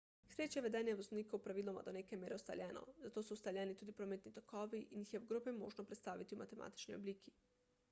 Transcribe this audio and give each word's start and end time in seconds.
k 0.27 0.29
sreči 0.35 0.57
je 0.57 0.61
vedenje 0.65 0.93
voznikov 1.01 1.41
praviloma 1.47 1.83
do 1.89 1.93
neke 1.97 2.19
mere 2.21 2.37
ustaljeno 2.41 2.83
zato 3.03 3.25
so 3.29 3.37
ustaljeni 3.37 3.77
tudi 3.83 3.97
prometni 4.01 4.33
tokovi 4.39 4.83
in 4.89 5.05
jih 5.07 5.15
je 5.17 5.23
v 5.23 5.31
grobem 5.35 5.63
možno 5.67 5.89
predstaviti 5.93 6.39
v 6.39 6.43
matematični 6.43 7.01
obliki 7.01 7.39